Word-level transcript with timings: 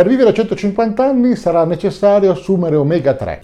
Per 0.00 0.08
vivere 0.08 0.32
150 0.32 1.04
anni 1.04 1.36
sarà 1.36 1.66
necessario 1.66 2.30
assumere 2.30 2.74
omega 2.74 3.12
3. 3.12 3.42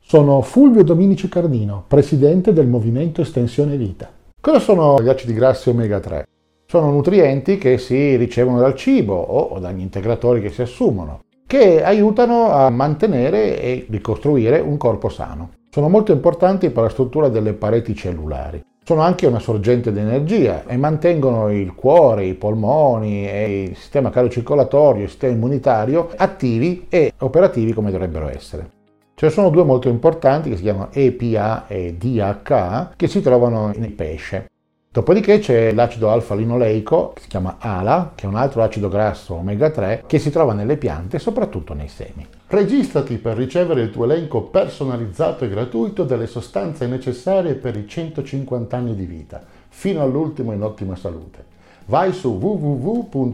Sono 0.00 0.42
Fulvio 0.42 0.84
Dominici 0.84 1.28
Cardino, 1.28 1.86
presidente 1.88 2.52
del 2.52 2.68
Movimento 2.68 3.20
Estensione 3.20 3.76
Vita. 3.76 4.12
Cosa 4.40 4.60
sono 4.60 5.02
gli 5.02 5.08
acidi 5.08 5.32
grassi 5.32 5.70
omega 5.70 5.98
3? 5.98 6.24
Sono 6.66 6.92
nutrienti 6.92 7.58
che 7.58 7.78
si 7.78 8.14
ricevono 8.14 8.60
dal 8.60 8.76
cibo 8.76 9.16
o 9.16 9.58
dagli 9.58 9.80
integratori 9.80 10.40
che 10.40 10.50
si 10.50 10.62
assumono, 10.62 11.22
che 11.48 11.82
aiutano 11.82 12.52
a 12.52 12.70
mantenere 12.70 13.60
e 13.60 13.86
ricostruire 13.90 14.60
un 14.60 14.76
corpo 14.76 15.08
sano. 15.08 15.50
Sono 15.68 15.88
molto 15.88 16.12
importanti 16.12 16.70
per 16.70 16.84
la 16.84 16.90
struttura 16.90 17.28
delle 17.28 17.54
pareti 17.54 17.92
cellulari. 17.92 18.62
Sono 18.84 19.02
anche 19.02 19.28
una 19.28 19.38
sorgente 19.38 19.92
di 19.92 20.00
energia 20.00 20.64
e 20.66 20.76
mantengono 20.76 21.52
il 21.52 21.72
cuore, 21.72 22.24
i 22.24 22.34
polmoni 22.34 23.28
e 23.28 23.62
il 23.62 23.76
sistema 23.76 24.10
cardiocircolatorio, 24.10 25.04
il 25.04 25.08
sistema 25.08 25.32
immunitario 25.32 26.10
attivi 26.16 26.86
e 26.88 27.12
operativi 27.18 27.72
come 27.72 27.92
dovrebbero 27.92 28.28
essere. 28.28 28.70
Ce 29.14 29.26
ne 29.26 29.32
sono 29.32 29.50
due 29.50 29.62
molto 29.62 29.88
importanti 29.88 30.50
che 30.50 30.56
si 30.56 30.62
chiamano 30.62 30.88
EPA 30.90 31.68
e 31.68 31.94
DHA 31.96 32.94
che 32.96 33.06
si 33.06 33.20
trovano 33.20 33.70
nei 33.76 33.90
pesce. 33.90 34.51
Dopodiché 34.92 35.38
c'è 35.38 35.72
l'acido 35.72 36.10
alfa-linoleico, 36.10 37.14
che 37.14 37.22
si 37.22 37.28
chiama 37.28 37.56
ALA, 37.58 38.12
che 38.14 38.26
è 38.26 38.28
un 38.28 38.34
altro 38.34 38.62
acido 38.62 38.90
grasso 38.90 39.36
omega 39.36 39.70
3, 39.70 40.04
che 40.06 40.18
si 40.18 40.30
trova 40.30 40.52
nelle 40.52 40.76
piante 40.76 41.16
e 41.16 41.18
soprattutto 41.18 41.72
nei 41.72 41.88
semi. 41.88 42.26
Registrati 42.48 43.16
per 43.16 43.38
ricevere 43.38 43.80
il 43.80 43.90
tuo 43.90 44.04
elenco 44.04 44.42
personalizzato 44.42 45.46
e 45.46 45.48
gratuito 45.48 46.04
delle 46.04 46.26
sostanze 46.26 46.86
necessarie 46.86 47.54
per 47.54 47.74
i 47.74 47.88
150 47.88 48.76
anni 48.76 48.94
di 48.94 49.06
vita, 49.06 49.42
fino 49.70 50.02
all'ultimo 50.02 50.52
in 50.52 50.62
ottima 50.62 50.94
salute. 50.94 51.42
Vai 51.86 52.12
su 52.12 52.28
www.mev.cx, 52.28 53.24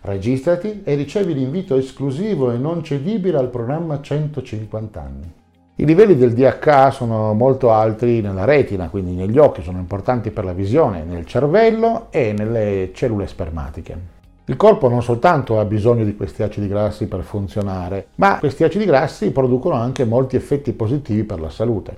registrati 0.00 0.80
e 0.82 0.94
ricevi 0.96 1.32
l'invito 1.32 1.76
esclusivo 1.76 2.50
e 2.50 2.56
non 2.56 2.82
cedibile 2.82 3.38
al 3.38 3.50
programma 3.50 4.00
150 4.00 5.00
anni. 5.00 5.42
I 5.76 5.86
livelli 5.86 6.16
del 6.16 6.34
DHA 6.34 6.92
sono 6.92 7.34
molto 7.34 7.72
alti 7.72 8.20
nella 8.20 8.44
retina, 8.44 8.88
quindi 8.88 9.10
negli 9.10 9.38
occhi, 9.38 9.60
sono 9.60 9.78
importanti 9.78 10.30
per 10.30 10.44
la 10.44 10.52
visione, 10.52 11.02
nel 11.02 11.26
cervello 11.26 12.06
e 12.10 12.32
nelle 12.32 12.92
cellule 12.94 13.26
spermatiche. 13.26 13.98
Il 14.44 14.54
corpo 14.54 14.88
non 14.88 15.02
soltanto 15.02 15.58
ha 15.58 15.64
bisogno 15.64 16.04
di 16.04 16.14
questi 16.14 16.44
acidi 16.44 16.68
grassi 16.68 17.06
per 17.06 17.22
funzionare, 17.22 18.06
ma 18.16 18.38
questi 18.38 18.62
acidi 18.62 18.84
grassi 18.84 19.32
producono 19.32 19.74
anche 19.74 20.04
molti 20.04 20.36
effetti 20.36 20.72
positivi 20.74 21.24
per 21.24 21.40
la 21.40 21.50
salute. 21.50 21.96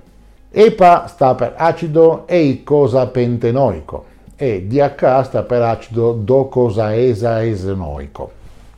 EPA 0.49 1.05
sta 1.05 1.35
per 1.35 1.53
acido 1.55 2.27
eicosapentenoico 2.27 4.05
e 4.35 4.65
DHA 4.65 5.21
sta 5.21 5.43
per 5.43 5.61
acido 5.61 6.13
docosaesaesenoico. 6.13 8.31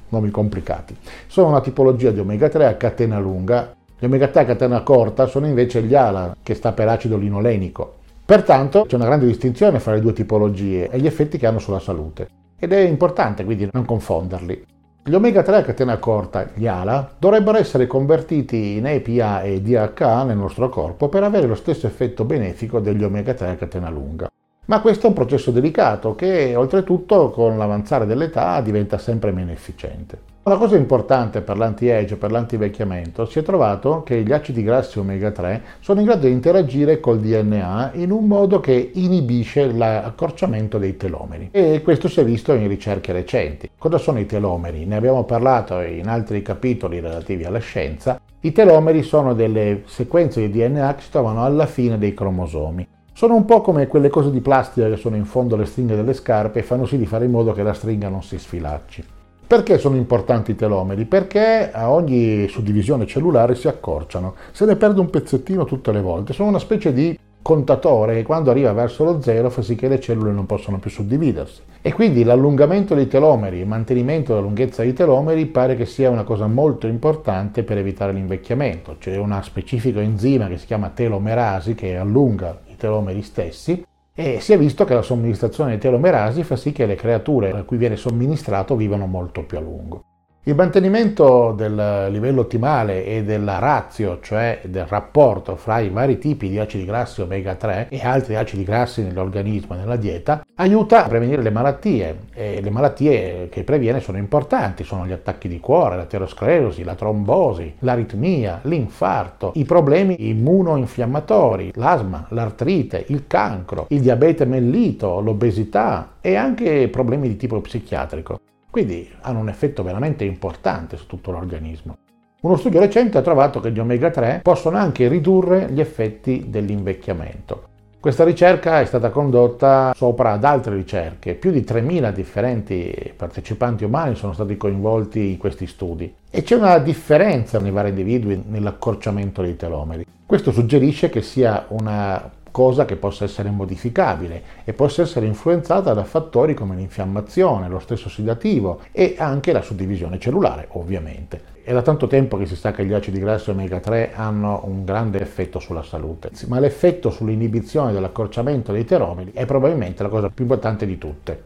Nomi 0.09 0.29
complicati. 0.29 0.93
Sono 1.27 1.47
una 1.47 1.61
tipologia 1.61 2.11
di 2.11 2.19
omega 2.19 2.49
3 2.49 2.65
a 2.65 2.75
catena 2.75 3.17
lunga 3.17 3.77
gli 4.01 4.05
omega 4.05 4.29
3 4.29 4.43
a 4.43 4.45
catena 4.45 4.81
corta 4.81 5.25
sono 5.25 5.45
invece 5.45 5.83
gli 5.83 5.93
ALA, 5.93 6.37
che 6.41 6.53
sta 6.53 6.71
per 6.71 6.87
acido 6.87 7.17
linolenico. 7.17 7.95
Pertanto 8.23 8.85
c'è 8.87 8.95
una 8.95 9.03
grande 9.03 9.25
distinzione 9.25 9.81
fra 9.81 9.91
le 9.91 9.99
due 9.99 10.13
tipologie 10.13 10.89
e 10.89 10.99
gli 10.99 11.05
effetti 11.05 11.37
che 11.37 11.45
hanno 11.45 11.59
sulla 11.59 11.81
salute. 11.81 12.29
Ed 12.57 12.71
è 12.71 12.79
importante 12.79 13.43
quindi 13.43 13.67
non 13.73 13.83
confonderli. 13.83 14.65
Gli 15.03 15.13
omega 15.13 15.41
3 15.41 15.57
a 15.57 15.63
catena 15.63 15.97
corta, 15.97 16.49
gli 16.53 16.65
ALA, 16.65 17.15
dovrebbero 17.19 17.57
essere 17.57 17.87
convertiti 17.87 18.77
in 18.77 18.85
EPA 18.85 19.41
e 19.41 19.61
DHA 19.61 20.23
nel 20.23 20.37
nostro 20.37 20.69
corpo 20.69 21.09
per 21.09 21.23
avere 21.23 21.47
lo 21.47 21.55
stesso 21.55 21.85
effetto 21.85 22.23
benefico 22.23 22.79
degli 22.79 23.03
omega 23.03 23.33
3 23.33 23.49
a 23.49 23.55
catena 23.55 23.89
lunga. 23.89 24.29
Ma 24.67 24.79
questo 24.79 25.07
è 25.07 25.09
un 25.09 25.15
processo 25.15 25.51
delicato 25.51 26.15
che 26.15 26.55
oltretutto 26.55 27.31
con 27.31 27.57
l'avanzare 27.57 28.05
dell'età 28.05 28.61
diventa 28.61 28.97
sempre 28.97 29.33
meno 29.33 29.51
efficiente. 29.51 30.28
Una 30.41 30.55
cosa 30.55 30.77
importante 30.77 31.41
per 31.41 31.57
l'anti-age, 31.57 32.15
per 32.15 32.31
l'antivecchiamento, 32.31 33.25
si 33.25 33.39
è 33.39 33.43
trovato 33.43 34.03
che 34.03 34.23
gli 34.23 34.31
acidi 34.31 34.63
grassi 34.63 34.97
omega 34.97 35.31
3 35.31 35.61
sono 35.81 35.99
in 35.99 36.05
grado 36.05 36.27
di 36.27 36.31
interagire 36.31 37.01
col 37.01 37.19
DNA 37.19 37.91
in 37.95 38.09
un 38.09 38.25
modo 38.25 38.61
che 38.61 38.91
inibisce 38.93 39.69
l'accorciamento 39.71 40.77
dei 40.77 40.95
telomeri. 40.95 41.49
E 41.51 41.81
questo 41.83 42.07
si 42.07 42.21
è 42.21 42.23
visto 42.23 42.53
in 42.53 42.69
ricerche 42.69 43.11
recenti. 43.11 43.69
Cosa 43.77 43.97
sono 43.97 44.17
i 44.17 44.25
telomeri? 44.25 44.85
Ne 44.85 44.95
abbiamo 44.95 45.23
parlato 45.25 45.81
in 45.81 46.07
altri 46.07 46.41
capitoli 46.41 47.01
relativi 47.01 47.43
alla 47.43 47.59
scienza. 47.59 48.19
I 48.39 48.51
telomeri 48.53 49.03
sono 49.03 49.33
delle 49.33 49.83
sequenze 49.85 50.39
di 50.39 50.49
DNA 50.49 50.95
che 50.95 51.01
si 51.01 51.11
trovano 51.11 51.43
alla 51.43 51.65
fine 51.65 51.97
dei 51.97 52.13
cromosomi. 52.13 52.87
Sono 53.11 53.35
un 53.35 53.43
po' 53.43 53.59
come 53.59 53.87
quelle 53.87 54.07
cose 54.07 54.31
di 54.31 54.39
plastica 54.39 54.87
che 54.87 54.95
sono 54.95 55.17
in 55.17 55.25
fondo 55.25 55.55
alle 55.55 55.65
stringhe 55.65 55.97
delle 55.97 56.13
scarpe 56.13 56.59
e 56.59 56.63
fanno 56.63 56.85
sì 56.85 56.97
di 56.97 57.05
fare 57.05 57.25
in 57.25 57.31
modo 57.31 57.51
che 57.51 57.61
la 57.61 57.73
stringa 57.73 58.07
non 58.07 58.23
si 58.23 58.39
sfilacci. 58.39 59.17
Perché 59.49 59.79
sono 59.79 59.95
importanti 59.95 60.51
i 60.51 60.55
telomeri? 60.55 61.05
Perché 61.05 61.71
a 61.73 61.89
ogni 61.89 62.47
suddivisione 62.47 63.07
cellulare 63.07 63.55
si 63.55 63.67
accorciano, 63.67 64.35
se 64.51 64.63
ne 64.65 64.75
perde 64.75 64.99
un 64.99 65.09
pezzettino 65.09 65.65
tutte 65.65 65.91
le 65.91 66.01
volte, 66.01 66.33
sono 66.33 66.49
una 66.49 66.59
specie 66.59 66.93
di 66.93 67.17
contatore 67.41 68.13
che 68.13 68.21
quando 68.21 68.51
arriva 68.51 68.71
verso 68.73 69.03
lo 69.05 69.19
zero 69.23 69.49
fa 69.49 69.63
sì 69.63 69.73
che 69.73 69.87
le 69.87 69.99
cellule 69.99 70.33
non 70.33 70.45
possono 70.45 70.77
più 70.77 70.91
suddividersi. 70.91 71.61
E 71.81 71.91
quindi 71.93 72.23
l'allungamento 72.23 72.93
dei 72.93 73.07
telomeri, 73.07 73.57
il 73.57 73.65
mantenimento 73.65 74.33
della 74.33 74.45
lunghezza 74.45 74.83
dei 74.83 74.93
telomeri 74.93 75.47
pare 75.47 75.75
che 75.75 75.87
sia 75.87 76.11
una 76.11 76.23
cosa 76.23 76.45
molto 76.45 76.85
importante 76.85 77.63
per 77.63 77.79
evitare 77.79 78.13
l'invecchiamento. 78.13 78.97
C'è 78.99 79.17
una 79.17 79.41
specifica 79.41 79.99
enzima 79.99 80.47
che 80.47 80.59
si 80.59 80.67
chiama 80.67 80.89
telomerasi 80.89 81.73
che 81.73 81.97
allunga 81.97 82.59
i 82.67 82.75
telomeri 82.75 83.23
stessi 83.23 83.83
e 84.19 84.41
si 84.41 84.51
è 84.51 84.57
visto 84.57 84.83
che 84.83 84.93
la 84.93 85.01
somministrazione 85.01 85.71
di 85.71 85.77
telomerasi 85.77 86.43
fa 86.43 86.57
sì 86.57 86.73
che 86.73 86.85
le 86.85 86.95
creature 86.95 87.51
a 87.51 87.63
cui 87.63 87.77
viene 87.77 87.95
somministrato 87.95 88.75
vivano 88.75 89.05
molto 89.05 89.45
più 89.45 89.57
a 89.57 89.61
lungo. 89.61 90.08
Il 90.43 90.55
mantenimento 90.55 91.51
del 91.51 92.07
livello 92.09 92.41
ottimale 92.41 93.05
e 93.05 93.23
della 93.25 93.59
razio, 93.59 94.19
cioè 94.21 94.61
del 94.63 94.85
rapporto 94.85 95.57
fra 95.57 95.79
i 95.79 95.89
vari 95.89 96.17
tipi 96.17 96.47
di 96.47 96.57
acidi 96.57 96.85
grassi 96.85 97.21
omega 97.21 97.55
3 97.55 97.89
e 97.89 97.99
altri 98.01 98.35
acidi 98.35 98.63
grassi 98.63 99.03
nell'organismo 99.03 99.75
e 99.75 99.77
nella 99.77 99.97
dieta, 99.97 100.43
aiuta 100.55 101.03
a 101.03 101.07
prevenire 101.09 101.41
le 101.41 101.51
malattie 101.51 102.19
e 102.33 102.61
le 102.61 102.69
malattie 102.69 103.49
che 103.51 103.63
previene 103.63 103.99
sono 103.99 104.17
importanti, 104.17 104.85
sono 104.85 105.05
gli 105.05 105.11
attacchi 105.11 105.49
di 105.49 105.59
cuore, 105.59 105.97
l'aterosclerosi, 105.97 106.83
la 106.85 106.95
trombosi, 106.95 107.75
l'aritmia, 107.79 108.61
l'infarto, 108.63 109.51
i 109.55 109.65
problemi 109.65 110.29
immunoinfiammatori, 110.29 111.73
l'asma, 111.75 112.25
l'artrite, 112.29 113.03
il 113.09 113.27
cancro, 113.27 113.87
il 113.89 113.99
diabete 113.99 114.45
mellito, 114.45 115.19
l'obesità 115.19 116.13
e 116.21 116.35
anche 116.35 116.87
problemi 116.87 117.27
di 117.27 117.35
tipo 117.35 117.59
psichiatrico. 117.59 118.39
Quindi 118.69 119.09
hanno 119.21 119.39
un 119.39 119.49
effetto 119.49 119.81
veramente 119.83 120.23
importante 120.23 120.95
su 120.95 121.07
tutto 121.07 121.31
l'organismo. 121.31 121.97
Uno 122.41 122.55
studio 122.55 122.79
recente 122.79 123.17
ha 123.17 123.21
trovato 123.21 123.59
che 123.59 123.71
gli 123.71 123.79
omega 123.79 124.09
3 124.11 124.39
possono 124.43 124.77
anche 124.77 125.07
ridurre 125.07 125.67
gli 125.71 125.79
effetti 125.81 126.45
dell'invecchiamento. 126.47 127.63
Questa 127.99 128.23
ricerca 128.23 128.79
è 128.79 128.85
stata 128.85 129.09
condotta 129.09 129.91
sopra 129.93 130.31
ad 130.31 130.45
altre 130.45 130.73
ricerche, 130.73 131.33
più 131.33 131.51
di 131.51 131.65
3.000 131.67 132.13
differenti 132.13 133.13
partecipanti 133.13 133.83
umani 133.83 134.15
sono 134.15 134.31
stati 134.31 134.55
coinvolti 134.55 135.31
in 135.31 135.37
questi 135.37 135.67
studi 135.67 136.15
e 136.29 136.43
c'è 136.43 136.55
una 136.55 136.77
differenza 136.77 137.59
nei 137.59 137.71
vari 137.71 137.89
individui 137.89 138.41
nell'accorciamento 138.47 139.41
dei 139.41 139.57
telomeri. 139.57 140.05
Questo 140.25 140.53
suggerisce 140.53 141.09
che 141.09 141.21
sia 141.21 141.65
una 141.69 142.31
cosa 142.51 142.85
che 142.85 142.95
possa 142.95 143.23
essere 143.23 143.49
modificabile 143.49 144.41
e 144.63 144.73
possa 144.73 145.01
essere 145.01 145.25
influenzata 145.25 145.93
da 145.93 146.03
fattori 146.03 146.53
come 146.53 146.75
l'infiammazione, 146.75 147.67
lo 147.67 147.79
stesso 147.79 148.09
sedativo 148.09 148.81
e 148.91 149.15
anche 149.17 149.51
la 149.51 149.61
suddivisione 149.61 150.19
cellulare, 150.19 150.67
ovviamente. 150.71 151.57
È 151.63 151.73
da 151.73 151.81
tanto 151.81 152.07
tempo 152.07 152.37
che 152.37 152.45
si 152.45 152.55
sa 152.55 152.71
che 152.71 152.85
gli 152.85 152.93
acidi 152.93 153.19
grassi 153.19 153.51
omega 153.51 153.79
3 153.79 154.13
hanno 154.13 154.61
un 154.65 154.83
grande 154.83 155.21
effetto 155.21 155.59
sulla 155.59 155.83
salute, 155.83 156.31
ma 156.47 156.59
l'effetto 156.59 157.11
sull'inibizione 157.11 157.91
dell'accorciamento 157.91 158.71
dei 158.71 158.85
telomeri 158.85 159.31
è 159.33 159.45
probabilmente 159.45 160.01
la 160.01 160.09
cosa 160.09 160.29
più 160.29 160.45
importante 160.45 160.85
di 160.85 160.97
tutte. 160.97 161.43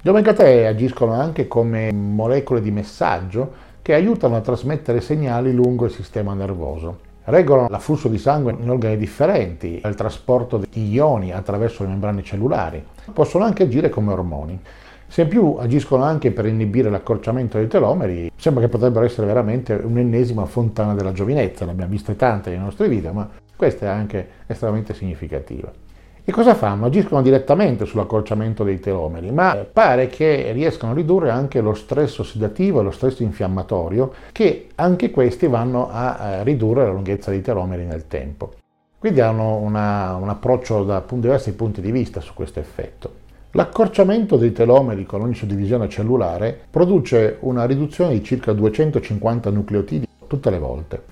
Gli 0.00 0.08
omega 0.08 0.32
3 0.32 0.66
agiscono 0.66 1.12
anche 1.12 1.48
come 1.48 1.92
molecole 1.92 2.60
di 2.60 2.70
messaggio 2.70 3.68
che 3.82 3.94
aiutano 3.94 4.36
a 4.36 4.40
trasmettere 4.40 5.00
segnali 5.00 5.52
lungo 5.52 5.84
il 5.84 5.90
sistema 5.90 6.32
nervoso 6.32 7.08
regolano 7.24 7.68
l'afflusso 7.68 8.08
di 8.08 8.18
sangue 8.18 8.56
in 8.58 8.68
organi 8.68 8.96
differenti, 8.96 9.80
il 9.84 9.94
trasporto 9.94 10.58
di 10.58 10.90
ioni 10.90 11.32
attraverso 11.32 11.82
le 11.82 11.90
membrane 11.90 12.22
cellulari, 12.22 12.84
possono 13.12 13.44
anche 13.44 13.64
agire 13.64 13.88
come 13.88 14.12
ormoni. 14.12 14.60
Se 15.06 15.22
in 15.22 15.28
più 15.28 15.56
agiscono 15.58 16.04
anche 16.04 16.30
per 16.30 16.46
inibire 16.46 16.88
l'accorciamento 16.88 17.58
dei 17.58 17.66
telomeri, 17.66 18.30
sembra 18.36 18.62
che 18.62 18.68
potrebbero 18.68 19.04
essere 19.04 19.26
veramente 19.26 19.74
un'ennesima 19.74 20.46
fontana 20.46 20.94
della 20.94 21.12
giovinezza, 21.12 21.64
ne 21.64 21.72
abbiamo 21.72 21.90
viste 21.90 22.14
tante 22.14 22.50
nei 22.50 22.60
nostri 22.60 22.88
video, 22.88 23.12
ma 23.12 23.28
questa 23.56 23.86
è 23.86 23.88
anche 23.88 24.28
estremamente 24.46 24.94
significativa. 24.94 25.89
E 26.30 26.32
cosa 26.32 26.54
fanno? 26.54 26.86
Agiscono 26.86 27.22
direttamente 27.22 27.86
sull'accorciamento 27.86 28.62
dei 28.62 28.78
telomeri, 28.78 29.32
ma 29.32 29.66
pare 29.70 30.06
che 30.06 30.52
riescano 30.52 30.92
a 30.92 30.94
ridurre 30.94 31.30
anche 31.30 31.60
lo 31.60 31.74
stress 31.74 32.18
ossidativo 32.18 32.78
e 32.78 32.84
lo 32.84 32.92
stress 32.92 33.18
infiammatorio, 33.18 34.12
che 34.30 34.68
anche 34.76 35.10
questi 35.10 35.48
vanno 35.48 35.88
a 35.90 36.44
ridurre 36.44 36.84
la 36.84 36.92
lunghezza 36.92 37.32
dei 37.32 37.40
telomeri 37.40 37.84
nel 37.84 38.06
tempo. 38.06 38.52
Quindi 38.96 39.20
hanno 39.20 39.56
una, 39.56 40.14
un 40.14 40.28
approccio 40.28 40.84
da 40.84 41.04
diversi 41.04 41.52
punti 41.54 41.80
di 41.80 41.90
vista 41.90 42.20
su 42.20 42.32
questo 42.32 42.60
effetto. 42.60 43.12
L'accorciamento 43.50 44.36
dei 44.36 44.52
telomeri 44.52 45.04
con 45.06 45.22
ogni 45.22 45.34
suddivisione 45.34 45.88
cellulare 45.88 46.56
produce 46.70 47.38
una 47.40 47.64
riduzione 47.64 48.12
di 48.12 48.22
circa 48.22 48.52
250 48.52 49.50
nucleotidi 49.50 50.06
tutte 50.28 50.50
le 50.50 50.58
volte. 50.60 51.02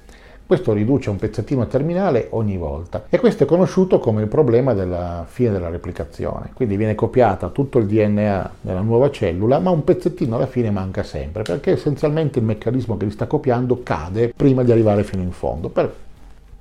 Questo 0.48 0.72
riduce 0.72 1.10
un 1.10 1.16
pezzettino 1.16 1.66
terminale 1.66 2.28
ogni 2.30 2.56
volta 2.56 3.04
e 3.10 3.18
questo 3.18 3.42
è 3.42 3.46
conosciuto 3.46 3.98
come 3.98 4.22
il 4.22 4.28
problema 4.28 4.72
della 4.72 5.26
fine 5.28 5.50
della 5.50 5.68
replicazione. 5.68 6.52
Quindi 6.54 6.78
viene 6.78 6.94
copiata 6.94 7.50
tutto 7.50 7.76
il 7.76 7.84
DNA 7.84 8.52
della 8.62 8.80
nuova 8.80 9.10
cellula, 9.10 9.58
ma 9.58 9.68
un 9.68 9.84
pezzettino 9.84 10.36
alla 10.36 10.46
fine 10.46 10.70
manca 10.70 11.02
sempre 11.02 11.42
perché 11.42 11.72
essenzialmente 11.72 12.38
il 12.38 12.46
meccanismo 12.46 12.96
che 12.96 13.04
li 13.04 13.10
sta 13.10 13.26
copiando 13.26 13.82
cade 13.82 14.32
prima 14.34 14.62
di 14.62 14.72
arrivare 14.72 15.04
fino 15.04 15.20
in 15.20 15.32
fondo 15.32 15.68
per 15.68 15.94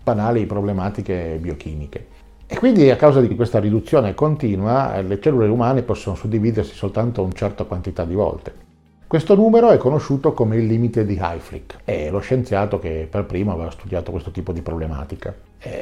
banali 0.04 0.45
problematiche 0.45 1.38
biochimiche. 1.40 2.07
E 2.45 2.57
quindi 2.57 2.90
a 2.90 2.98
causa 2.98 3.22
di 3.22 3.33
questa 3.38 3.60
riduzione 3.60 4.13
continua 4.13 5.00
le 5.00 5.18
cellule 5.22 5.48
umane 5.48 5.81
possono 5.81 6.18
suddividersi 6.18 6.75
soltanto 6.75 7.24
una 7.24 7.31
certa 7.31 7.63
quantità 7.63 8.04
di 8.04 8.16
volte. 8.16 8.67
Questo 9.07 9.36
numero 9.36 9.69
è 9.69 9.77
conosciuto 9.77 10.33
come 10.33 10.57
il 10.57 10.65
limite 10.65 11.06
di 11.06 11.18
Hayflick, 11.18 11.77
è 11.86 12.09
lo 12.12 12.19
scienziato 12.19 12.77
che 12.77 13.07
per 13.09 13.24
primo 13.24 13.54
aveva 13.54 13.71
studiato 13.71 14.12
questo 14.12 14.31
tipo 14.31 14.51
di 14.51 14.62
problematica. 14.62 15.33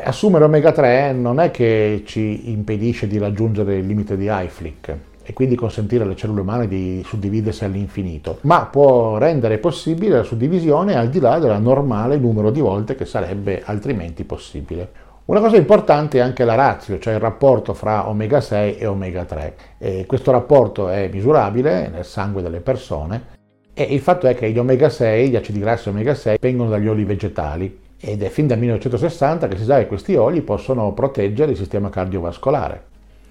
Assumere 0.04 0.44
omega 0.44 0.72
3 0.72 1.12
non 1.14 1.40
è 1.40 1.50
che 1.50 2.04
ci 2.06 2.52
impedisce 2.52 3.08
di 3.08 3.18
raggiungere 3.18 3.78
il 3.78 3.88
limite 3.88 4.16
di 4.16 4.30
Hayflick, 4.30 4.98
e 5.24 5.34
quindi 5.34 5.56
consentire 5.56 6.04
alle 6.04 6.16
cellule 6.16 6.42
umane 6.42 6.68
di 6.68 7.02
suddividersi 7.04 7.66
all'infinito, 7.66 8.38
ma 8.42 8.68
può 8.68 9.18
rendere 9.18 9.58
possibile 9.58 10.18
la 10.18 10.24
suddivisione 10.24 10.96
al 10.96 11.10
di 11.10 11.20
là 11.20 11.40
del 11.40 11.60
normale 11.60 12.18
numero 12.18 12.52
di 12.52 12.62
volte 12.62 12.94
che 12.94 13.06
sarebbe 13.06 13.64
altrimenti 13.66 14.24
possibile. 14.24 14.88
Una 15.28 15.40
cosa 15.40 15.58
importante 15.58 16.20
è 16.20 16.22
anche 16.22 16.46
la 16.46 16.54
razio, 16.54 17.00
cioè 17.00 17.16
il 17.16 17.20
rapporto 17.20 17.74
fra 17.74 18.08
omega 18.08 18.42
6 18.42 18.78
e 18.78 18.86
omega 18.86 19.26
3. 19.26 19.56
E 19.80 20.06
questo 20.06 20.30
rapporto 20.30 20.88
è 20.88 21.10
misurabile 21.12 21.88
nel 21.88 22.06
sangue 22.06 22.44
delle 22.44 22.60
persone 22.60 23.34
e 23.74 23.82
il 23.86 24.02
fatto 24.02 24.28
è 24.28 24.36
che 24.36 24.52
gli 24.52 24.60
omega 24.60 24.88
6, 24.88 25.30
gli 25.30 25.36
acidi 25.36 25.58
grassi 25.58 25.90
omega 25.90 26.14
6, 26.14 26.38
vengono 26.40 26.70
dagli 26.70 26.88
oli 26.88 27.06
vegetali 27.06 27.76
ed 28.00 28.22
è 28.22 28.30
fin 28.30 28.46
dal 28.46 28.60
1960 28.60 29.48
che 29.48 29.58
si 29.58 29.64
sa 29.64 29.80
che 29.80 29.88
questi 29.88 30.16
oli 30.16 30.42
possono 30.42 30.94
proteggere 30.94 31.54
il 31.54 31.58
sistema 31.58 31.90
cardiovascolare. 31.90 32.84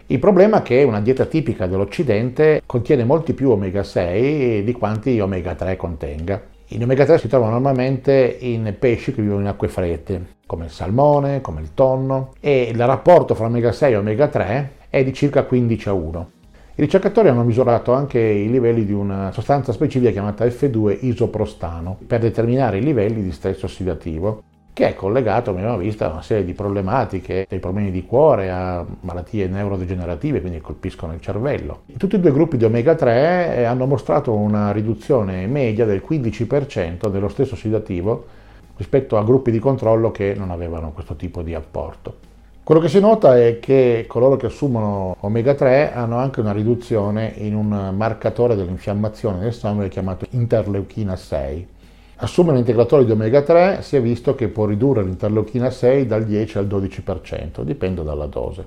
Il 0.06 0.18
problema 0.18 0.58
è 0.58 0.62
che 0.62 0.82
una 0.82 1.00
dieta 1.00 1.26
tipica 1.26 1.68
dell'Occidente 1.68 2.60
contiene 2.66 3.04
molti 3.04 3.34
più 3.34 3.50
omega 3.50 3.84
6 3.84 4.64
di 4.64 4.72
quanti 4.72 5.20
omega 5.20 5.54
3 5.54 5.76
contenga. 5.76 6.53
Gli 6.66 6.82
omega 6.82 7.04
3 7.04 7.18
si 7.18 7.28
trovano 7.28 7.52
normalmente 7.52 8.38
in 8.40 8.74
pesci 8.78 9.12
che 9.12 9.20
vivono 9.20 9.42
in 9.42 9.46
acque 9.48 9.68
fredde, 9.68 10.36
come 10.46 10.64
il 10.64 10.70
salmone, 10.70 11.42
come 11.42 11.60
il 11.60 11.74
tonno, 11.74 12.32
e 12.40 12.70
il 12.72 12.86
rapporto 12.86 13.34
fra 13.34 13.46
omega 13.46 13.70
6 13.70 13.92
e 13.92 13.96
omega 13.96 14.28
3 14.28 14.70
è 14.88 15.04
di 15.04 15.12
circa 15.12 15.44
15 15.44 15.88
a 15.90 15.92
1. 15.92 16.30
I 16.76 16.80
ricercatori 16.80 17.28
hanno 17.28 17.44
misurato 17.44 17.92
anche 17.92 18.18
i 18.18 18.50
livelli 18.50 18.84
di 18.86 18.92
una 18.92 19.30
sostanza 19.30 19.72
specifica 19.72 20.10
chiamata 20.10 20.44
F2 20.46 20.98
isoprostano 21.02 21.98
per 22.06 22.20
determinare 22.20 22.78
i 22.78 22.82
livelli 22.82 23.22
di 23.22 23.30
stress 23.30 23.62
ossidativo 23.62 24.42
che 24.74 24.88
è 24.88 24.94
collegato, 24.94 25.50
abbiamo 25.50 25.78
visto, 25.78 26.04
a 26.04 26.08
una 26.08 26.20
serie 26.20 26.44
di 26.44 26.52
problematiche, 26.52 27.46
dai 27.48 27.60
problemi 27.60 27.92
di 27.92 28.04
cuore 28.04 28.50
a 28.50 28.84
malattie 29.02 29.46
neurodegenerative, 29.46 30.40
quindi 30.40 30.60
colpiscono 30.60 31.14
il 31.14 31.20
cervello. 31.20 31.82
Tutti 31.96 32.16
e 32.16 32.18
due 32.18 32.30
i 32.30 32.32
gruppi 32.32 32.56
di 32.56 32.64
omega 32.64 32.96
3 32.96 33.56
eh, 33.56 33.62
hanno 33.62 33.86
mostrato 33.86 34.32
una 34.32 34.72
riduzione 34.72 35.46
media 35.46 35.84
del 35.84 36.02
15% 36.06 37.06
dello 37.06 37.28
stesso 37.28 37.54
ossidativo 37.54 38.26
rispetto 38.76 39.16
a 39.16 39.22
gruppi 39.22 39.52
di 39.52 39.60
controllo 39.60 40.10
che 40.10 40.34
non 40.36 40.50
avevano 40.50 40.90
questo 40.90 41.14
tipo 41.14 41.42
di 41.42 41.54
apporto. 41.54 42.32
Quello 42.64 42.80
che 42.80 42.88
si 42.88 42.98
nota 42.98 43.38
è 43.38 43.60
che 43.60 44.06
coloro 44.08 44.36
che 44.36 44.46
assumono 44.46 45.14
omega 45.20 45.54
3 45.54 45.92
hanno 45.92 46.16
anche 46.16 46.40
una 46.40 46.50
riduzione 46.50 47.32
in 47.36 47.54
un 47.54 47.92
marcatore 47.94 48.56
dell'infiammazione 48.56 49.38
del 49.38 49.52
sangue 49.52 49.88
chiamato 49.88 50.26
interleuchina 50.30 51.14
6 51.14 51.68
Assumere 52.16 52.52
un 52.52 52.58
integratore 52.60 53.04
di 53.04 53.10
omega 53.10 53.42
3 53.42 53.82
si 53.82 53.96
è 53.96 54.00
visto 54.00 54.36
che 54.36 54.46
può 54.46 54.66
ridurre 54.66 55.02
l'interleuchina 55.02 55.68
6 55.68 56.06
dal 56.06 56.24
10 56.24 56.58
al 56.58 56.66
12%, 56.66 57.62
dipende 57.62 58.04
dalla 58.04 58.26
dose. 58.26 58.64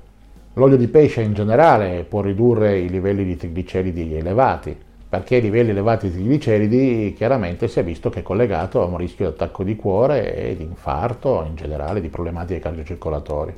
L'olio 0.56 0.76
di 0.76 0.90
pesce 0.90 1.22
in 1.22 1.34
generale 1.34 2.04
può 2.04 2.20
ridurre 2.20 2.78
i 2.78 2.90
livelli 2.90 3.24
di 3.24 3.38
trigliceridi 3.38 4.16
elevati, 4.16 4.76
perché 5.08 5.38
i 5.38 5.42
livelli 5.42 5.70
elevati 5.70 6.10
di 6.10 6.16
trigliceridi 6.16 7.14
chiaramente 7.16 7.70
si 7.70 7.80
è 7.80 7.86
visto 7.86 8.10
che 8.10 8.20
è 8.20 8.22
collegato 8.22 8.82
a 8.82 8.86
un 8.86 8.98
rischio 8.98 9.28
di 9.28 9.32
attacco 9.32 9.64
di 9.64 9.78
cuore 9.78 10.36
e 10.36 10.58
di 10.58 10.64
infarto, 10.64 11.46
in 11.48 11.56
generale 11.56 12.02
di 12.02 12.10
problematiche 12.10 12.60
cardiocircolatori. 12.60 13.56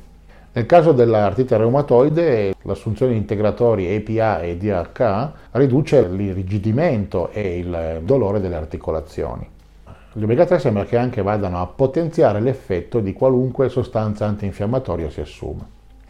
Nel 0.52 0.66
caso 0.66 0.92
dell'artrite 0.92 1.56
reumatoide, 1.56 2.54
l'assunzione 2.62 3.12
di 3.12 3.18
integratori 3.18 3.88
EPA 3.88 4.40
e 4.40 4.56
DHA 4.56 5.32
riduce 5.52 6.08
l'irrigidimento 6.08 7.30
e 7.32 7.58
il 7.58 8.02
dolore 8.04 8.40
delle 8.40 8.56
articolazioni. 8.56 9.58
Gli 10.12 10.24
omega 10.24 10.44
3 10.44 10.58
sembra 10.58 10.84
che 10.84 10.96
anche 10.96 11.22
vadano 11.22 11.60
a 11.60 11.66
potenziare 11.66 12.40
l'effetto 12.40 12.98
di 12.98 13.12
qualunque 13.12 13.68
sostanza 13.68 14.26
antinfiammatoria 14.26 15.08
si 15.08 15.20
assuma. 15.20 15.64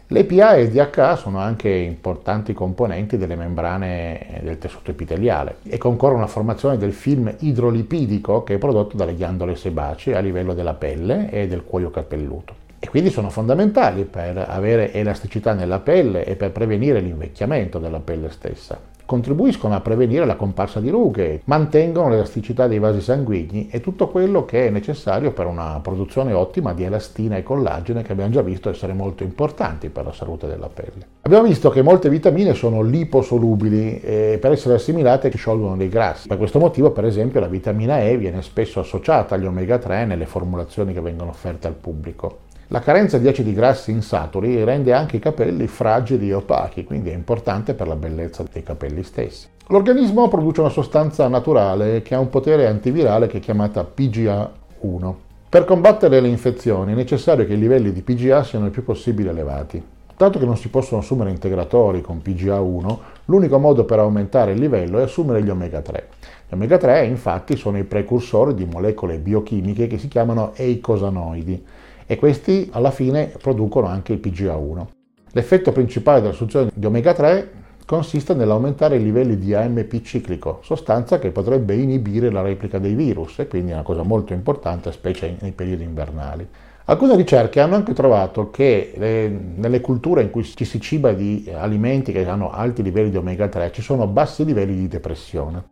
L'EPA 0.07 0.55
e 0.55 0.63
il 0.63 0.71
DHA 0.71 1.15
sono 1.15 1.37
anche 1.37 1.69
importanti 1.69 2.51
componenti 2.51 3.15
delle 3.15 3.35
membrane 3.35 4.39
del 4.41 4.57
tessuto 4.57 4.89
epiteliale 4.89 5.57
e 5.61 5.77
concorrono 5.77 6.17
alla 6.17 6.27
formazione 6.27 6.79
del 6.79 6.93
film 6.93 7.31
idrolipidico 7.41 8.43
che 8.43 8.55
è 8.55 8.57
prodotto 8.57 8.97
dalle 8.97 9.13
ghiandole 9.13 9.55
sebacee 9.55 10.15
a 10.15 10.19
livello 10.19 10.55
della 10.55 10.73
pelle 10.73 11.29
e 11.29 11.47
del 11.47 11.63
cuoio 11.63 11.91
capelluto. 11.91 12.55
E 12.79 12.89
quindi 12.89 13.11
sono 13.11 13.29
fondamentali 13.29 14.05
per 14.05 14.43
avere 14.49 14.91
elasticità 14.91 15.53
nella 15.53 15.77
pelle 15.77 16.25
e 16.25 16.35
per 16.35 16.51
prevenire 16.51 17.01
l'invecchiamento 17.01 17.77
della 17.77 17.99
pelle 17.99 18.31
stessa 18.31 18.89
contribuiscono 19.11 19.75
a 19.75 19.81
prevenire 19.81 20.23
la 20.23 20.37
comparsa 20.37 20.79
di 20.79 20.89
rughe, 20.89 21.41
mantengono 21.43 22.07
l'elasticità 22.07 22.67
dei 22.67 22.79
vasi 22.79 23.01
sanguigni 23.01 23.67
e 23.69 23.81
tutto 23.81 24.07
quello 24.07 24.45
che 24.45 24.67
è 24.67 24.69
necessario 24.69 25.33
per 25.33 25.47
una 25.47 25.81
produzione 25.83 26.31
ottima 26.31 26.71
di 26.71 26.85
elastina 26.85 27.35
e 27.35 27.43
collagene 27.43 28.03
che 28.03 28.13
abbiamo 28.13 28.31
già 28.31 28.41
visto 28.41 28.69
essere 28.69 28.93
molto 28.93 29.23
importanti 29.23 29.89
per 29.89 30.05
la 30.05 30.13
salute 30.13 30.47
della 30.47 30.69
pelle. 30.69 31.05
Abbiamo 31.23 31.45
visto 31.45 31.69
che 31.69 31.81
molte 31.81 32.07
vitamine 32.07 32.53
sono 32.53 32.81
liposolubili 32.81 33.99
e 33.99 34.37
per 34.39 34.53
essere 34.53 34.75
assimilate 34.75 35.29
si 35.29 35.37
sciolgono 35.37 35.75
dei 35.75 35.89
grassi. 35.89 36.29
Per 36.29 36.37
questo 36.37 36.59
motivo, 36.59 36.91
per 36.91 37.03
esempio, 37.03 37.41
la 37.41 37.47
vitamina 37.47 37.99
E 37.99 38.15
viene 38.15 38.41
spesso 38.41 38.79
associata 38.79 39.35
agli 39.35 39.45
omega 39.45 39.77
3 39.77 40.05
nelle 40.05 40.25
formulazioni 40.25 40.93
che 40.93 41.01
vengono 41.01 41.31
offerte 41.31 41.67
al 41.67 41.73
pubblico. 41.73 42.49
La 42.73 42.79
carenza 42.79 43.17
di 43.17 43.27
acidi 43.27 43.53
grassi 43.53 43.91
insaturi 43.91 44.63
rende 44.63 44.93
anche 44.93 45.17
i 45.17 45.19
capelli 45.19 45.67
fragili 45.67 46.29
e 46.29 46.35
opachi, 46.35 46.85
quindi 46.85 47.09
è 47.09 47.13
importante 47.13 47.73
per 47.73 47.85
la 47.85 47.97
bellezza 47.97 48.45
dei 48.49 48.63
capelli 48.63 49.03
stessi. 49.03 49.47
L'organismo 49.67 50.29
produce 50.29 50.61
una 50.61 50.69
sostanza 50.69 51.27
naturale 51.27 52.01
che 52.01 52.15
ha 52.15 52.19
un 52.19 52.29
potere 52.29 52.67
antivirale 52.67 53.27
che 53.27 53.39
è 53.39 53.41
chiamata 53.41 53.85
PGA1. 53.93 55.13
Per 55.49 55.65
combattere 55.65 56.21
le 56.21 56.29
infezioni 56.29 56.93
è 56.93 56.95
necessario 56.95 57.45
che 57.45 57.55
i 57.55 57.59
livelli 57.59 57.91
di 57.91 58.03
PGA 58.03 58.41
siano 58.41 58.67
il 58.67 58.71
più 58.71 58.85
possibile 58.85 59.31
elevati. 59.31 59.83
Dato 60.15 60.39
che 60.39 60.45
non 60.45 60.55
si 60.55 60.69
possono 60.69 61.01
assumere 61.01 61.29
integratori 61.29 61.99
con 61.99 62.21
PGA1, 62.23 62.97
l'unico 63.25 63.59
modo 63.59 63.83
per 63.83 63.99
aumentare 63.99 64.53
il 64.53 64.59
livello 64.59 64.99
è 64.99 65.01
assumere 65.01 65.43
gli 65.43 65.49
omega 65.49 65.81
3. 65.81 66.07
Gli 66.47 66.53
omega 66.53 66.77
3 66.77 67.03
infatti 67.03 67.57
sono 67.57 67.77
i 67.77 67.83
precursori 67.83 68.53
di 68.53 68.63
molecole 68.63 69.17
biochimiche 69.17 69.87
che 69.87 69.97
si 69.97 70.07
chiamano 70.07 70.53
eicosanoidi 70.55 71.65
e 72.11 72.17
questi 72.17 72.67
alla 72.73 72.91
fine 72.91 73.31
producono 73.41 73.87
anche 73.87 74.11
il 74.11 74.19
PGA1. 74.21 74.85
L'effetto 75.31 75.71
principale 75.71 76.19
dell'assunzione 76.19 76.69
di 76.73 76.85
omega 76.85 77.13
3 77.13 77.51
consiste 77.85 78.33
nell'aumentare 78.33 78.97
i 78.97 79.01
livelli 79.01 79.37
di 79.37 79.53
AMP 79.53 80.01
ciclico, 80.01 80.59
sostanza 80.61 81.19
che 81.19 81.29
potrebbe 81.29 81.73
inibire 81.73 82.29
la 82.29 82.41
replica 82.41 82.79
dei 82.79 82.95
virus 82.95 83.39
e 83.39 83.47
quindi 83.47 83.71
è 83.71 83.75
una 83.75 83.83
cosa 83.83 84.03
molto 84.03 84.33
importante, 84.33 84.91
specie 84.91 85.37
nei 85.39 85.53
periodi 85.53 85.85
invernali. 85.85 86.45
Alcune 86.83 87.15
ricerche 87.15 87.61
hanno 87.61 87.75
anche 87.75 87.93
trovato 87.93 88.51
che 88.51 88.91
le, 88.97 89.29
nelle 89.29 89.79
culture 89.79 90.21
in 90.21 90.31
cui 90.31 90.43
ci 90.43 90.65
si 90.65 90.81
ciba 90.81 91.13
di 91.13 91.49
alimenti 91.49 92.11
che 92.11 92.27
hanno 92.27 92.51
alti 92.51 92.83
livelli 92.83 93.09
di 93.09 93.15
omega 93.15 93.47
3 93.47 93.71
ci 93.71 93.81
sono 93.81 94.05
bassi 94.05 94.43
livelli 94.43 94.75
di 94.75 94.89
depressione. 94.89 95.63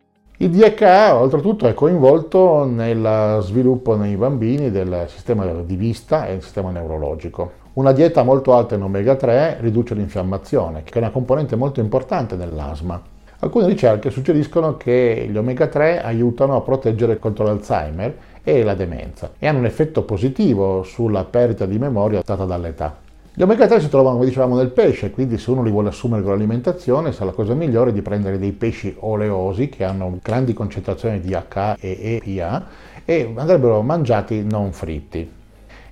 Il 0.41 0.51
DHA 0.51 1.19
oltretutto 1.19 1.67
è 1.67 1.73
coinvolto 1.73 2.63
nel 2.63 3.39
sviluppo 3.41 3.97
nei 3.97 4.15
bambini 4.15 4.71
del 4.71 5.03
sistema 5.09 5.45
di 5.45 5.75
vista 5.75 6.27
e 6.27 6.31
del 6.31 6.41
sistema 6.41 6.71
neurologico. 6.71 7.51
Una 7.73 7.91
dieta 7.91 8.23
molto 8.23 8.53
alta 8.53 8.75
in 8.75 8.83
omega 8.83 9.17
3 9.17 9.57
riduce 9.59 9.95
l'infiammazione, 9.95 10.83
che 10.85 10.93
è 10.93 10.97
una 10.99 11.09
componente 11.09 11.57
molto 11.57 11.81
importante 11.81 12.37
nell'asma. 12.37 13.01
Alcune 13.39 13.67
ricerche 13.67 14.11
suggeriscono 14.11 14.77
che 14.77 15.27
gli 15.29 15.35
omega 15.35 15.67
3 15.67 16.01
aiutano 16.01 16.55
a 16.55 16.61
proteggere 16.61 17.19
contro 17.19 17.43
l'Alzheimer 17.43 18.17
e 18.41 18.63
la 18.63 18.75
demenza 18.75 19.31
e 19.39 19.45
hanno 19.45 19.59
un 19.59 19.65
effetto 19.65 20.03
positivo 20.03 20.83
sulla 20.83 21.25
perdita 21.25 21.65
di 21.65 21.77
memoria 21.77 22.21
data 22.23 22.45
dall'età. 22.45 23.07
Gli 23.39 23.43
omega 23.43 23.67
3 23.67 23.79
si 23.79 23.87
trovano, 23.87 24.15
come 24.15 24.27
dicevamo, 24.27 24.57
nel 24.57 24.67
pesce, 24.67 25.11
quindi 25.11 25.37
se 25.37 25.49
uno 25.49 25.63
li 25.63 25.71
vuole 25.71 25.87
assumere 25.87 26.21
con 26.21 26.33
l'alimentazione, 26.33 27.13
sa 27.13 27.23
la 27.23 27.31
cosa 27.31 27.53
migliore 27.53 27.93
di 27.93 28.01
prendere 28.01 28.37
dei 28.37 28.51
pesci 28.51 28.93
oleosi 28.99 29.69
che 29.69 29.85
hanno 29.85 30.19
grandi 30.21 30.51
concentrazioni 30.51 31.21
di 31.21 31.33
H 31.33 31.75
e 31.79 32.19
EPA 32.21 32.67
e 33.05 33.31
andrebbero 33.33 33.81
mangiati 33.81 34.43
non 34.43 34.73
fritti. 34.73 35.31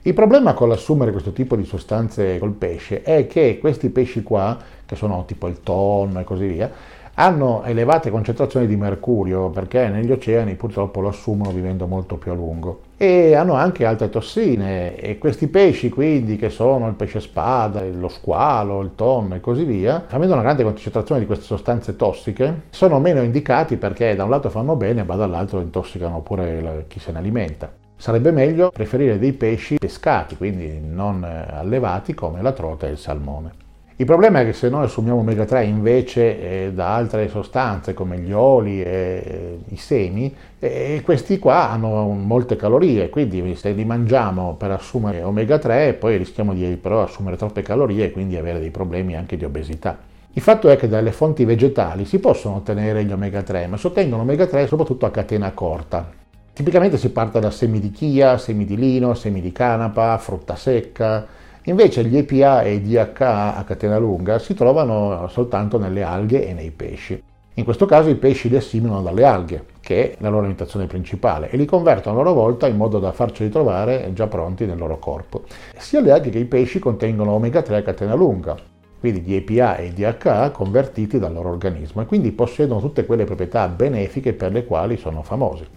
Il 0.01 0.13
problema 0.13 0.53
con 0.55 0.67
l'assumere 0.67 1.11
questo 1.11 1.31
tipo 1.31 1.55
di 1.55 1.63
sostanze 1.63 2.37
col 2.37 2.51
pesce 2.51 3.01
è 3.01 3.27
che 3.27 3.59
questi 3.61 3.91
pesci 3.91 4.23
qua, 4.23 4.57
che 4.85 4.97
sono 4.97 5.23
tipo 5.25 5.47
il 5.47 5.61
tonno 5.61 6.19
e 6.19 6.25
così 6.25 6.47
via, 6.47 6.69
hanno 7.13 7.63
elevate 7.63 8.09
concentrazioni 8.09 8.67
di 8.67 8.75
mercurio 8.75 9.47
perché 9.51 9.87
negli 9.87 10.11
oceani 10.11 10.55
purtroppo 10.55 10.99
lo 10.99 11.07
assumono 11.07 11.51
vivendo 11.51 11.87
molto 11.87 12.17
più 12.17 12.29
a 12.31 12.35
lungo 12.35 12.86
e 12.97 13.35
hanno 13.35 13.53
anche 13.53 13.85
altre 13.85 14.09
tossine 14.09 14.95
e 14.95 15.19
questi 15.19 15.47
pesci 15.47 15.89
quindi 15.89 16.35
che 16.35 16.49
sono 16.49 16.87
il 16.87 16.95
pesce 16.95 17.19
spada, 17.19 17.83
lo 17.83 18.07
squalo, 18.07 18.81
il 18.81 18.95
tonno 18.95 19.35
e 19.35 19.39
così 19.39 19.63
via, 19.63 20.05
avendo 20.09 20.33
una 20.33 20.41
grande 20.41 20.63
concentrazione 20.63 21.21
di 21.21 21.27
queste 21.27 21.45
sostanze 21.45 21.95
tossiche, 21.95 22.63
sono 22.71 22.99
meno 22.99 23.21
indicati 23.21 23.77
perché 23.77 24.15
da 24.15 24.23
un 24.23 24.31
lato 24.31 24.49
fanno 24.49 24.75
bene 24.75 25.03
ma 25.03 25.15
dall'altro 25.15 25.61
intossicano 25.61 26.21
pure 26.21 26.85
chi 26.87 26.99
se 26.99 27.11
ne 27.11 27.19
alimenta. 27.19 27.71
Sarebbe 27.95 28.31
meglio 28.31 28.69
preferire 28.69 29.17
dei 29.17 29.33
pesci 29.33 29.77
pescati, 29.77 30.37
quindi 30.37 30.79
non 30.79 31.23
eh, 31.23 31.47
allevati 31.51 32.13
come 32.13 32.41
la 32.43 32.51
trota 32.51 32.87
e 32.87 32.91
il 32.91 32.97
salmone. 32.97 33.65
Il 33.99 34.05
problema 34.05 34.41
è 34.41 34.45
che 34.45 34.53
se 34.53 34.69
noi 34.69 34.83
assumiamo 34.83 35.21
omega 35.21 35.45
3 35.45 35.63
invece 35.63 36.65
eh, 36.65 36.71
da 36.71 36.93
altre 36.93 37.29
sostanze 37.29 37.95
come 37.95 38.19
gli 38.19 38.31
oli 38.31 38.79
e 38.79 39.23
eh, 39.25 39.59
i 39.69 39.77
semi, 39.77 40.31
eh, 40.59 41.01
questi 41.03 41.39
qua 41.39 41.71
hanno 41.71 42.09
molte 42.09 42.55
calorie, 42.57 43.09
quindi 43.09 43.55
se 43.55 43.71
li 43.71 43.85
mangiamo 43.85 44.53
per 44.53 44.69
assumere 44.69 45.23
omega 45.23 45.57
3 45.57 45.95
poi 45.95 46.15
rischiamo 46.17 46.53
di 46.53 46.77
però 46.79 47.01
assumere 47.01 47.37
troppe 47.37 47.63
calorie 47.63 48.05
e 48.05 48.11
quindi 48.11 48.37
avere 48.37 48.59
dei 48.59 48.69
problemi 48.69 49.15
anche 49.15 49.35
di 49.35 49.45
obesità. 49.45 49.97
Il 50.33 50.43
fatto 50.43 50.69
è 50.69 50.77
che 50.77 50.87
dalle 50.87 51.11
fonti 51.11 51.43
vegetali 51.43 52.05
si 52.05 52.19
possono 52.19 52.57
ottenere 52.57 53.03
gli 53.03 53.11
omega 53.11 53.41
3, 53.41 53.65
ma 53.65 53.77
si 53.77 53.87
ottengono 53.87 54.21
omega 54.21 54.45
3 54.45 54.67
soprattutto 54.67 55.07
a 55.07 55.09
catena 55.09 55.49
corta. 55.53 56.07
Tipicamente 56.53 56.97
si 56.97 57.09
parte 57.09 57.39
da 57.39 57.49
semi 57.49 57.79
di 57.79 57.89
chia, 57.89 58.37
semi 58.37 58.65
di 58.65 58.75
lino, 58.75 59.15
semi 59.15 59.41
di 59.41 59.51
canapa, 59.51 60.15
frutta 60.19 60.55
secca, 60.55 61.25
Invece 61.67 62.05
gli 62.05 62.15
EPA 62.15 62.61
e 62.61 62.75
i 62.75 62.81
DHA 62.81 63.57
a 63.57 63.63
catena 63.65 63.97
lunga 63.97 64.39
si 64.39 64.53
trovano 64.53 65.27
soltanto 65.27 65.77
nelle 65.77 66.01
alghe 66.01 66.47
e 66.47 66.53
nei 66.53 66.71
pesci. 66.71 67.21
In 67.55 67.65
questo 67.65 67.85
caso 67.85 68.07
i 68.07 68.15
pesci 68.15 68.47
li 68.47 68.55
assimilano 68.55 69.01
dalle 69.01 69.25
alghe, 69.25 69.65
che 69.81 70.13
è 70.13 70.15
la 70.19 70.29
loro 70.29 70.39
alimentazione 70.39 70.85
principale, 70.85 71.49
e 71.49 71.57
li 71.57 71.65
convertono 71.65 72.17
a 72.17 72.23
loro 72.23 72.33
volta 72.33 72.67
in 72.67 72.77
modo 72.77 72.99
da 72.99 73.11
farceli 73.11 73.49
trovare 73.49 74.11
già 74.13 74.27
pronti 74.27 74.65
nel 74.65 74.77
loro 74.77 74.97
corpo. 74.97 75.43
Sia 75.75 75.99
le 75.99 76.11
alghe 76.11 76.29
che 76.29 76.39
i 76.39 76.45
pesci 76.45 76.79
contengono 76.79 77.31
omega 77.31 77.61
3 77.61 77.75
a 77.75 77.81
catena 77.81 78.15
lunga, 78.15 78.55
quindi 78.97 79.19
gli 79.19 79.35
EPA 79.35 79.75
e 79.75 79.87
i 79.87 79.93
DHA 79.93 80.51
convertiti 80.51 81.19
dal 81.19 81.33
loro 81.33 81.49
organismo 81.49 82.01
e 82.01 82.05
quindi 82.05 82.31
possiedono 82.31 82.79
tutte 82.79 83.05
quelle 83.05 83.25
proprietà 83.25 83.67
benefiche 83.67 84.31
per 84.31 84.53
le 84.53 84.63
quali 84.63 84.95
sono 84.95 85.21
famosi. 85.21 85.67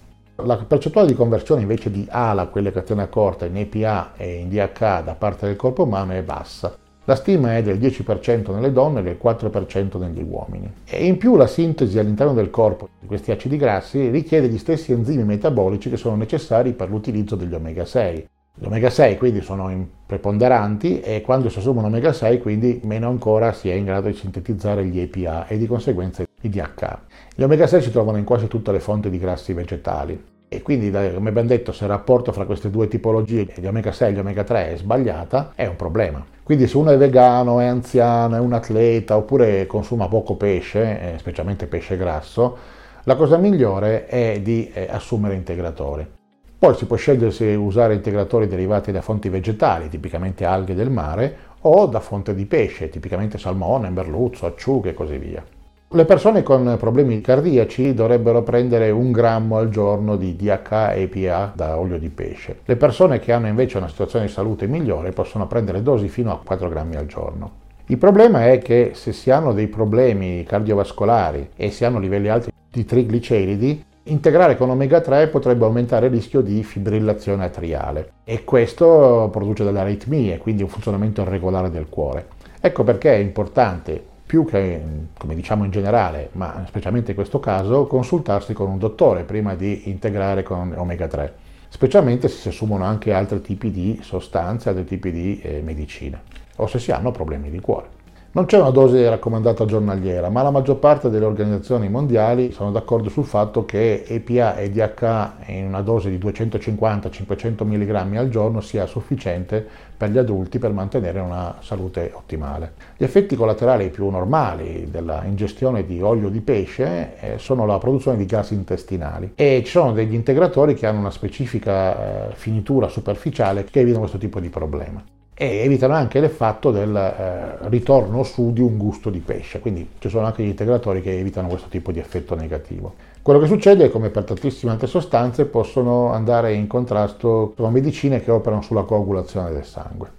La 0.45 0.57
percentuale 0.57 1.09
di 1.09 1.15
conversione 1.15 1.63
invece 1.63 1.91
di 1.91 2.07
ALA, 2.09 2.47
quelle 2.47 2.73
catena 2.73 3.07
corta, 3.09 3.47
in 3.47 3.57
EPA 3.57 4.13
e 4.17 4.37
in 4.37 4.49
DHA 4.49 5.01
da 5.03 5.15
parte 5.15 5.47
del 5.47 5.57
corpo 5.57 5.85
umano 5.85 6.13
è 6.13 6.23
bassa. 6.23 6.77
La 7.05 7.15
stima 7.15 7.57
è 7.57 7.63
del 7.63 7.79
10% 7.79 8.53
nelle 8.53 8.73
donne 8.73 9.01
e 9.01 9.03
del 9.03 9.19
4% 9.21 9.99
negli 9.99 10.23
uomini. 10.23 10.73
E 10.85 11.07
in 11.07 11.17
più 11.17 11.37
la 11.37 11.47
sintesi 11.47 11.99
all'interno 11.99 12.35
del 12.35 12.51
corpo 12.51 12.91
di 13.01 13.07
questi 13.07 13.33
acidi 13.33 13.57
grassi 13.57 14.11
richiede 14.11 14.49
gli 14.49 14.59
stessi 14.59 14.93
enzimi 14.93 15.25
metabolici 15.25 15.91
che 15.91 15.97
sono 15.97 16.15
necessari 16.15 16.73
per 16.73 16.89
l'utilizzo 16.89 17.37
degli 17.37 17.55
omega 17.55 17.85
6. 17.85 18.29
Gli 18.55 18.67
omega 18.67 18.91
6 18.91 19.17
quindi 19.17 19.41
sono 19.41 19.89
preponderanti 20.05 21.01
e 21.01 21.23
quando 21.23 21.49
si 21.49 21.59
assumono 21.59 21.87
omega 21.87 22.13
6 22.13 22.41
quindi 22.41 22.81
meno 22.85 23.09
ancora 23.09 23.53
si 23.53 23.71
è 23.71 23.75
in 23.75 23.85
grado 23.85 24.09
di 24.09 24.15
sintetizzare 24.15 24.85
gli 24.85 25.01
EPA 25.01 25.47
e 25.47 25.57
di 25.57 25.67
conseguenza 25.67 26.25
i 26.43 26.49
DHA. 26.49 27.01
Gli 27.35 27.43
omega 27.43 27.67
6 27.67 27.83
si 27.83 27.91
trovano 27.91 28.19
in 28.19 28.25
quasi 28.25 28.49
tutte 28.49 28.73
le 28.73 28.81
fonti 28.81 29.09
di 29.09 29.19
grassi 29.19 29.53
vegetali 29.53 30.39
e 30.53 30.63
quindi 30.63 30.91
come 30.91 31.29
abbiamo 31.29 31.49
detto 31.49 31.71
se 31.71 31.85
il 31.85 31.91
rapporto 31.91 32.33
fra 32.33 32.45
queste 32.45 32.71
due 32.71 32.89
tipologie, 32.89 33.47
gli 33.55 33.67
omega 33.67 33.93
6 33.93 34.11
e 34.11 34.13
gli 34.13 34.19
omega 34.19 34.43
3 34.43 34.73
è 34.73 34.77
sbagliata, 34.77 35.53
è 35.55 35.67
un 35.67 35.77
problema. 35.77 36.27
Quindi 36.43 36.67
se 36.67 36.77
uno 36.77 36.91
è 36.91 36.99
vegano, 36.99 37.61
è 37.61 37.67
anziano, 37.67 38.35
è 38.35 38.41
un 38.41 38.53
atleta 38.53 39.17
oppure 39.17 39.67
consuma 39.67 40.09
poco 40.09 40.35
pesce, 40.35 41.15
eh, 41.15 41.19
specialmente 41.19 41.69
pesce 41.69 41.97
grasso, 41.97 42.57
la 43.05 43.15
cosa 43.15 43.37
migliore 43.37 44.07
è 44.07 44.41
di 44.43 44.69
eh, 44.75 44.89
assumere 44.91 45.37
integratori. 45.37 46.19
Poi 46.61 46.75
si 46.75 46.85
può 46.85 46.97
scegliere 46.97 47.31
se 47.31 47.55
usare 47.55 47.95
integratori 47.95 48.47
derivati 48.47 48.93
da 48.93 49.01
fonti 49.01 49.31
vegetali, 49.31 49.89
tipicamente 49.89 50.45
alghe 50.45 50.75
del 50.75 50.91
mare, 50.91 51.35
o 51.63 51.87
da 51.87 52.01
fonte 52.01 52.35
di 52.35 52.45
pesce, 52.45 52.91
tipicamente 52.91 53.39
salmone, 53.39 53.89
merluzzo, 53.89 54.45
acciughe 54.45 54.91
e 54.91 54.93
così 54.93 55.17
via. 55.17 55.43
Le 55.89 56.05
persone 56.05 56.43
con 56.43 56.77
problemi 56.79 57.23
cardiaci 57.23 57.95
dovrebbero 57.95 58.43
prendere 58.43 58.91
un 58.91 59.11
grammo 59.11 59.57
al 59.57 59.71
giorno 59.71 60.17
di 60.17 60.37
DHA 60.37 60.93
e 60.93 61.09
EPA 61.11 61.53
da 61.57 61.79
olio 61.79 61.99
di 61.99 62.11
pesce. 62.11 62.59
Le 62.67 62.77
persone 62.77 63.21
che 63.21 63.33
hanno 63.33 63.47
invece 63.47 63.79
una 63.79 63.89
situazione 63.89 64.27
di 64.27 64.31
salute 64.31 64.67
migliore 64.67 65.13
possono 65.13 65.47
prendere 65.47 65.81
dosi 65.81 66.09
fino 66.09 66.31
a 66.31 66.41
4 66.45 66.69
grammi 66.69 66.97
al 66.97 67.07
giorno. 67.07 67.53
Il 67.87 67.97
problema 67.97 68.51
è 68.51 68.59
che 68.59 68.91
se 68.93 69.15
si 69.15 69.31
hanno 69.31 69.55
dei 69.55 69.69
problemi 69.69 70.45
cardiovascolari 70.45 71.53
e 71.57 71.71
si 71.71 71.87
hanno 71.87 71.99
livelli 71.99 72.29
alti 72.29 72.53
di 72.71 72.85
trigliceridi, 72.85 73.85
integrare 74.11 74.57
con 74.57 74.71
omega 74.71 75.01
3 75.01 75.29
potrebbe 75.29 75.65
aumentare 75.65 76.07
il 76.07 76.13
rischio 76.13 76.41
di 76.41 76.63
fibrillazione 76.65 77.45
atriale 77.45 78.13
e 78.25 78.45
questo 78.45 79.29
produce 79.31 79.65
delle 79.65 79.81
aritmie, 79.81 80.39
quindi 80.39 80.63
un 80.63 80.69
funzionamento 80.69 81.23
irregolare 81.23 81.71
del 81.71 81.89
cuore. 81.89 82.27
Ecco 82.61 82.85
perché 82.85 83.15
è 83.15 83.19
importante 83.19 84.03
più 84.27 84.45
che, 84.45 84.81
come 85.17 85.35
diciamo 85.35 85.65
in 85.65 85.71
generale, 85.71 86.31
ma 86.33 86.65
specialmente 86.67 87.11
in 87.11 87.17
questo 87.17 87.41
caso, 87.41 87.87
consultarsi 87.87 88.53
con 88.53 88.69
un 88.69 88.79
dottore 88.79 89.25
prima 89.25 89.55
di 89.55 89.89
integrare 89.89 90.43
con 90.43 90.75
omega 90.77 91.07
3, 91.07 91.35
specialmente 91.69 92.29
se 92.29 92.37
si 92.37 92.49
assumono 92.49 92.85
anche 92.85 93.13
altri 93.13 93.41
tipi 93.41 93.71
di 93.71 94.01
sostanze, 94.03 94.69
altri 94.69 94.85
tipi 94.85 95.11
di 95.11 95.41
eh, 95.41 95.63
medicine 95.63 96.21
o 96.57 96.67
se 96.67 96.79
si 96.79 96.93
hanno 96.93 97.11
problemi 97.11 97.51
di 97.51 97.61
cuore. 97.61 98.00
Non 98.33 98.45
c'è 98.45 98.61
una 98.61 98.71
dose 98.71 99.11
raccomandata 99.11 99.65
giornaliera, 99.65 100.29
ma 100.29 100.43
la 100.43 100.53
maggior 100.53 100.77
parte 100.77 101.11
delle 101.11 101.25
organizzazioni 101.25 101.89
mondiali 101.89 102.53
sono 102.53 102.71
d'accordo 102.71 103.09
sul 103.09 103.25
fatto 103.25 103.65
che 103.65 104.05
EPA 104.07 104.55
e 104.55 104.71
DHA 104.71 105.39
in 105.47 105.65
una 105.67 105.81
dose 105.81 106.11
di 106.11 106.17
250-500 106.17 107.65
mg 107.65 108.17
al 108.17 108.29
giorno 108.29 108.61
sia 108.61 108.87
sufficiente 108.87 109.67
per 109.97 110.11
gli 110.11 110.19
adulti 110.19 110.61
per 110.61 110.71
mantenere 110.71 111.19
una 111.19 111.57
salute 111.59 112.13
ottimale. 112.15 112.75
Gli 112.97 113.03
effetti 113.03 113.35
collaterali 113.35 113.91
più 113.91 114.09
normali 114.09 114.87
della 114.89 115.25
ingestione 115.25 115.85
di 115.85 116.01
olio 116.01 116.29
di 116.29 116.41
pesce 116.41 117.17
eh, 117.19 117.39
sono 117.39 117.67
la 117.67 117.79
produzione 117.79 118.17
di 118.17 118.27
gas 118.27 118.53
intestinali 118.53 119.33
e 119.35 119.63
ci 119.65 119.73
sono 119.73 119.91
degli 119.91 120.15
integratori 120.15 120.75
che 120.75 120.87
hanno 120.87 121.01
una 121.01 121.11
specifica 121.11 122.29
eh, 122.29 122.35
finitura 122.37 122.87
superficiale 122.87 123.65
che 123.65 123.81
evitano 123.81 124.03
questo 124.03 124.19
tipo 124.19 124.39
di 124.39 124.51
problema 124.51 125.03
e 125.43 125.63
evitano 125.65 125.95
anche 125.95 126.21
l'effetto 126.21 126.71
del 126.71 126.95
eh, 126.95 127.69
ritorno 127.71 128.25
su 128.25 128.53
di 128.53 128.61
un 128.61 128.77
gusto 128.77 129.09
di 129.09 129.21
pesce, 129.21 129.59
quindi 129.61 129.89
ci 129.99 130.11
sono 130.11 130.27
anche 130.27 130.43
gli 130.43 130.49
integratori 130.49 131.01
che 131.01 131.19
evitano 131.19 131.49
questo 131.49 131.69
tipo 131.71 131.93
di 131.93 131.99
effetto 131.99 132.35
negativo. 132.35 132.93
Quello 133.23 133.39
che 133.39 133.47
succede 133.47 133.87
è 133.87 133.91
come 133.91 134.11
per 134.11 134.25
tantissime 134.25 134.73
altre 134.73 134.87
sostanze 134.87 135.47
possono 135.47 136.13
andare 136.13 136.53
in 136.53 136.67
contrasto 136.67 137.55
con 137.57 137.73
medicine 137.73 138.23
che 138.23 138.31
operano 138.31 138.61
sulla 138.61 138.83
coagulazione 138.83 139.51
del 139.51 139.65
sangue. 139.65 140.11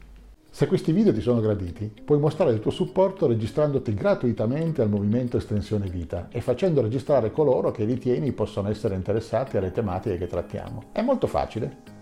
Se 0.50 0.66
questi 0.66 0.92
video 0.92 1.14
ti 1.14 1.22
sono 1.22 1.40
graditi, 1.40 1.94
puoi 2.04 2.18
mostrare 2.18 2.54
il 2.54 2.60
tuo 2.60 2.72
supporto 2.72 3.28
registrandoti 3.28 3.94
gratuitamente 3.94 4.82
al 4.82 4.90
movimento 4.90 5.38
Estensione 5.38 5.88
Vita 5.88 6.30
e 6.32 6.42
facendo 6.42 6.82
registrare 6.82 7.32
coloro 7.32 7.70
che 7.70 7.86
ritieni 7.86 8.32
possano 8.32 8.70
essere 8.70 8.96
interessati 8.96 9.56
alle 9.56 9.72
tematiche 9.72 10.18
che 10.18 10.26
trattiamo. 10.26 10.86
È 10.92 11.04
molto 11.04 11.28
facile. 11.28 12.00